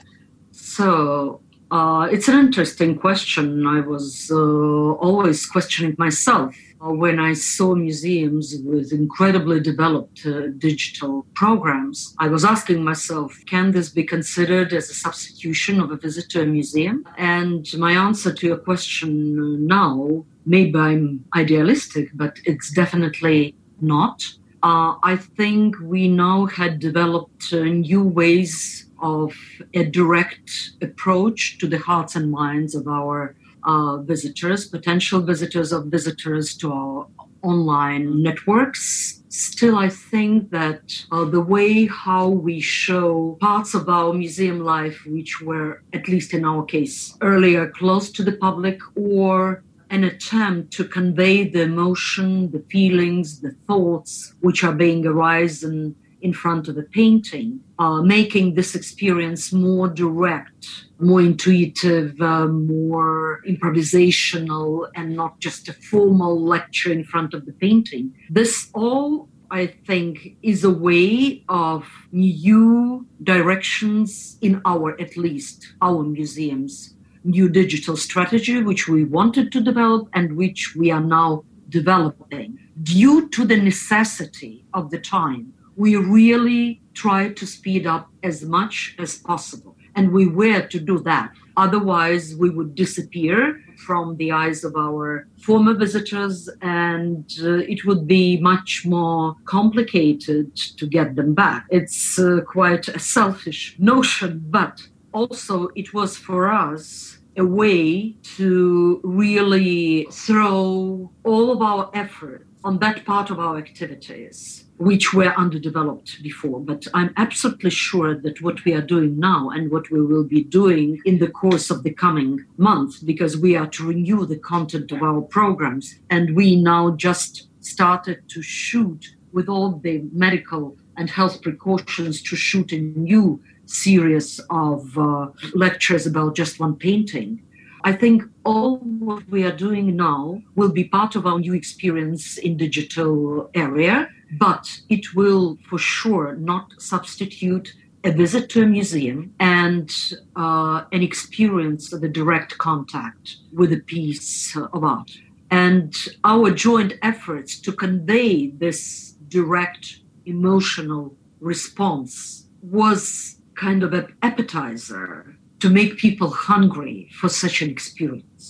[0.53, 1.41] So
[1.73, 3.67] uh, it's an interesting question.
[3.67, 6.55] I was uh, always questioning myself
[6.85, 12.15] uh, when I saw museums with incredibly developed uh, digital programs.
[12.19, 16.43] I was asking myself, can this be considered as a substitution of a visit to
[16.43, 17.07] a museum?
[17.17, 24.23] And my answer to your question now maybe I'm idealistic, but it's definitely not.
[24.63, 29.35] Uh, I think we now had developed uh, new ways of
[29.75, 33.35] a direct approach to the hearts and minds of our
[33.65, 37.09] uh, visitors, potential visitors of visitors to our
[37.43, 39.23] online networks.
[39.29, 45.01] Still, I think that uh, the way how we show parts of our museum life,
[45.07, 50.73] which were, at least in our case, earlier close to the public or an attempt
[50.73, 56.75] to convey the emotion, the feelings, the thoughts which are being arisen in front of
[56.77, 65.39] the painting, uh, making this experience more direct, more intuitive, uh, more improvisational, and not
[65.41, 68.15] just a formal lecture in front of the painting.
[68.31, 76.03] This all I think, is a way of new directions in our, at least, our
[76.03, 76.95] museums
[77.25, 82.59] new digital strategy, which we wanted to develop and which we are now developing.
[82.83, 88.95] Due to the necessity of the time, we really try to speed up as much
[88.99, 89.77] as possible.
[89.95, 91.33] And we were to do that.
[91.57, 98.07] Otherwise, we would disappear from the eyes of our former visitors, and uh, it would
[98.07, 101.67] be much more complicated to get them back.
[101.69, 109.01] It's uh, quite a selfish notion, but also it was for us a way to
[109.03, 116.23] really throw all of our effort on that part of our activities which were underdeveloped
[116.23, 116.61] before.
[116.61, 120.43] But I'm absolutely sure that what we are doing now and what we will be
[120.43, 124.91] doing in the course of the coming month, because we are to renew the content
[124.91, 131.09] of our programs, and we now just started to shoot with all the medical and
[131.09, 133.41] health precautions to shoot a new
[133.73, 137.43] series of uh, lectures about just one painting.
[137.85, 142.39] I think all what we are doing now will be part of our new experience
[142.39, 144.09] in digital area,
[144.39, 149.91] but it will for sure not substitute a visit to a museum and
[150.37, 155.11] uh, an experience of a direct contact with a piece of art.
[155.51, 155.95] And
[156.25, 165.71] our joint efforts to convey this direct emotional response was kind of an appetizer to
[165.71, 168.47] make people hungry for such an experience.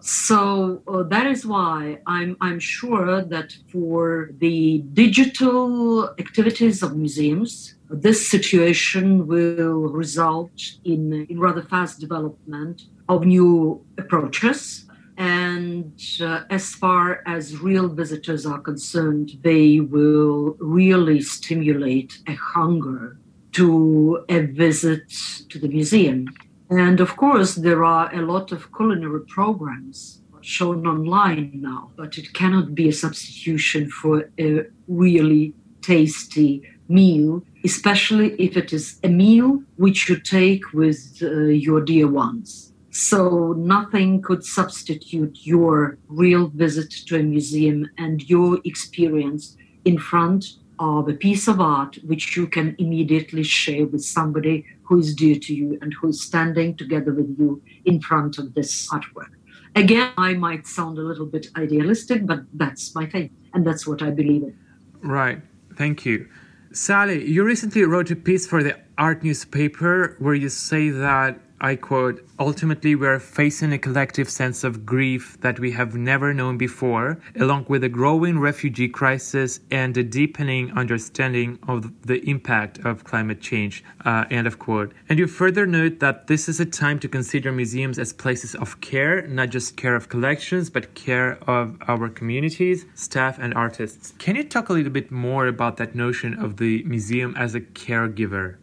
[0.00, 7.74] So uh, that is why I'm, I'm sure that for the digital activities of museums,
[7.90, 12.76] this situation will result in, in rather fast development
[13.08, 14.86] of new approaches.
[15.16, 23.18] And uh, as far as real visitors are concerned, they will really stimulate a hunger
[23.54, 25.08] to a visit
[25.48, 26.28] to the museum.
[26.70, 32.34] And of course, there are a lot of culinary programs shown online now, but it
[32.34, 39.62] cannot be a substitution for a really tasty meal, especially if it is a meal
[39.76, 42.72] which you take with uh, your dear ones.
[42.90, 50.44] So nothing could substitute your real visit to a museum and your experience in front
[50.78, 55.38] of a piece of art which you can immediately share with somebody who is dear
[55.38, 59.30] to you and who is standing together with you in front of this artwork.
[59.76, 64.02] Again, I might sound a little bit idealistic, but that's my thing, and that's what
[64.02, 64.56] I believe in.
[65.02, 65.40] Right.
[65.76, 66.28] Thank you.
[66.72, 71.76] Sally, you recently wrote a piece for the art newspaper where you say that I
[71.76, 76.58] quote, ultimately, we are facing a collective sense of grief that we have never known
[76.58, 83.04] before, along with a growing refugee crisis and a deepening understanding of the impact of
[83.04, 83.84] climate change.
[84.04, 84.92] Uh, end of quote.
[85.08, 88.80] And you further note that this is a time to consider museums as places of
[88.80, 94.12] care, not just care of collections, but care of our communities, staff, and artists.
[94.18, 97.60] Can you talk a little bit more about that notion of the museum as a
[97.60, 98.56] caregiver?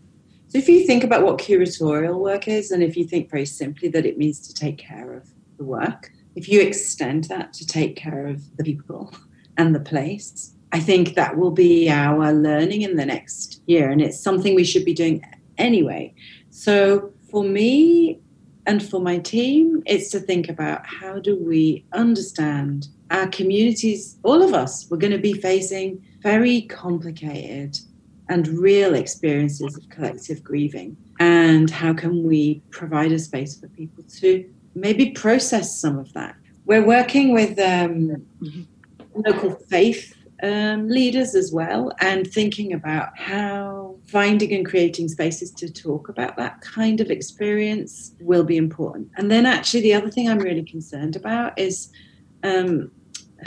[0.52, 3.88] So if you think about what curatorial work is, and if you think very simply
[3.88, 7.96] that it means to take care of the work, if you extend that to take
[7.96, 9.14] care of the people
[9.56, 13.92] and the place, I think that will be our learning in the next year.
[13.92, 15.24] And it's something we should be doing
[15.58, 16.14] anyway.
[16.50, 18.20] So for me
[18.66, 24.44] and for my team, it's to think about how do we understand our communities, all
[24.44, 27.80] of us, we're going to be facing very complicated
[28.32, 30.96] and real experiences of collective grieving.
[31.20, 36.36] And how can we provide a space for people to maybe process some of that?
[36.66, 38.26] We're working with um,
[39.14, 45.72] local faith um, leaders as well and thinking about how finding and creating spaces to
[45.72, 49.10] talk about that kind of experience will be important.
[49.18, 51.92] And then, actually, the other thing I'm really concerned about is
[52.44, 52.92] um,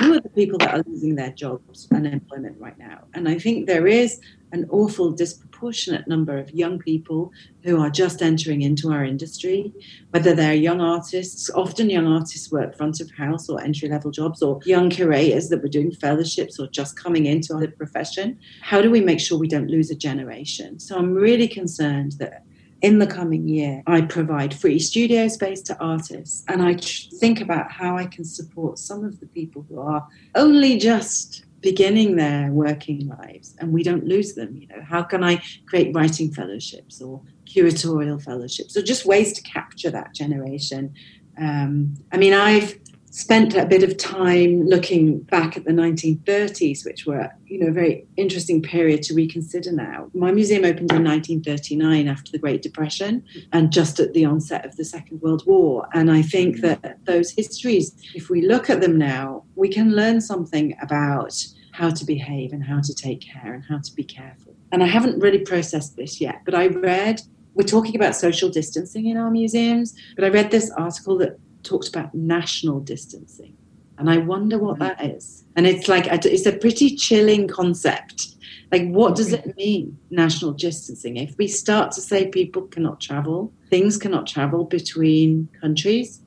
[0.01, 3.05] who are the people that are losing their jobs and employment right now?
[3.14, 4.20] And I think there is
[4.55, 7.32] an awful disproportionate number of young people
[7.64, 9.72] who are just entering into our industry,
[10.11, 14.42] whether they're young artists, often young artists work front of house or entry level jobs,
[14.42, 18.38] or young curators that were doing fellowships or just coming into the profession.
[18.62, 20.78] How do we make sure we don't lose a generation?
[20.78, 22.44] So I'm really concerned that
[22.80, 26.76] in the coming year, I provide free studio space to artists and I
[27.18, 32.15] think about how I can support some of the people who are only just beginning
[32.17, 34.55] their working lives and we don't lose them.
[34.55, 39.43] You know, how can I create writing fellowships or curatorial fellowships or just ways to
[39.43, 40.95] capture that generation?
[41.41, 42.79] Um, I mean, I've
[43.15, 47.73] spent a bit of time looking back at the 1930s, which were, you know, a
[47.73, 50.11] very interesting period to reconsider now.
[50.15, 54.75] My museum opened in 1939 after the Great Depression and just at the onset of
[54.75, 55.87] the Second World War.
[55.95, 56.62] And I think mm.
[56.62, 61.41] that those histories, if we look at them now, we can learn something about
[61.71, 64.57] how to behave and how to take care and how to be careful.
[64.73, 67.21] And I haven't really processed this yet, but I read
[67.55, 71.89] we're talking about social distancing in our museums, but I read this article that talked
[71.89, 73.57] about national distancing.
[73.99, 75.03] And I wonder what mm-hmm.
[75.03, 75.45] that is.
[75.57, 78.35] And it's like, it's a pretty chilling concept.
[78.73, 79.51] Like, what does mm-hmm.
[79.51, 81.17] it mean, national distancing?
[81.17, 86.21] If we start to say people cannot travel, things cannot travel between countries,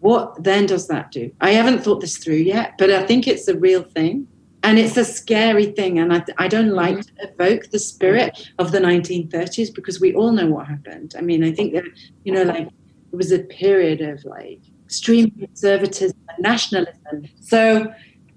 [0.00, 1.30] what then does that do?
[1.42, 4.26] I haven't thought this through yet, but I think it's a real thing.
[4.62, 5.98] And it's a scary thing.
[5.98, 7.16] And I, I don't like mm-hmm.
[7.16, 11.14] to evoke the spirit of the 1930s because we all know what happened.
[11.18, 11.84] I mean, I think that,
[12.24, 12.68] you know, like,
[13.12, 14.60] it was a period of like
[14.90, 17.28] extreme conservatism and nationalism.
[17.40, 17.94] So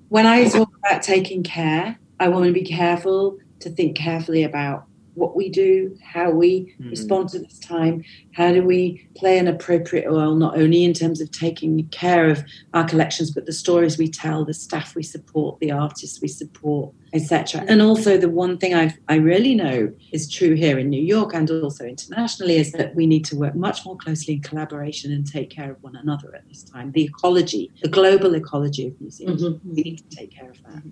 [0.10, 4.86] when I talk about taking care, I want to be careful to think carefully about
[5.16, 6.90] what we do, how we mm.
[6.90, 8.04] respond to this time,
[8.34, 12.44] how do we play an appropriate role, not only in terms of taking care of
[12.74, 16.94] our collections, but the stories we tell, the staff we support, the artists we support,
[17.14, 17.64] etc.
[17.68, 21.34] And also, the one thing i I really know is true here in New York
[21.34, 25.26] and also internationally is that we need to work much more closely in collaboration and
[25.26, 26.92] take care of one another at this time.
[26.92, 29.76] The ecology, the global ecology of museums, mm-hmm.
[29.76, 30.84] we need to take care of that.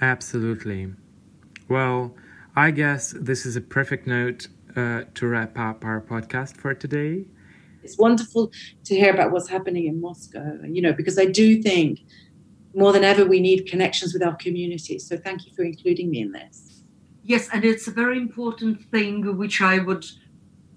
[0.00, 0.92] Absolutely.
[1.68, 2.14] Well,
[2.58, 7.24] I guess this is a perfect note uh, to wrap up our podcast for today.
[7.84, 8.50] It's wonderful
[8.82, 12.00] to hear about what's happening in Moscow, you know, because I do think
[12.74, 15.06] more than ever we need connections with our communities.
[15.06, 16.82] So thank you for including me in this.
[17.22, 20.04] Yes, and it's a very important thing which I would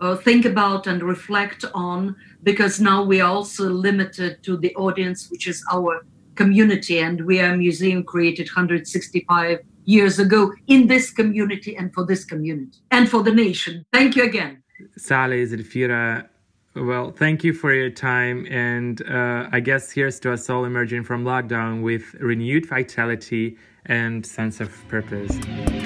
[0.02, 5.32] uh, think about and reflect on because now we are also limited to the audience,
[5.32, 6.06] which is our
[6.36, 9.62] community, and we are a museum created 165
[9.96, 13.86] years ago in this community and for this community and for the nation.
[13.92, 14.64] Thank you again.
[14.98, 16.28] Sally Zelfira,
[16.76, 18.48] well, thank you for your time.
[18.50, 24.26] And uh, I guess here's to us all emerging from lockdown with renewed vitality and
[24.26, 25.32] sense of purpose.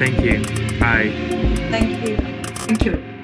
[0.02, 0.44] Thank you.
[0.80, 1.12] Bye.
[1.72, 2.18] Thank you.
[2.68, 3.15] Thank you.